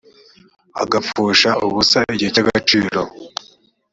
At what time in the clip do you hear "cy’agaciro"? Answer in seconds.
2.35-3.01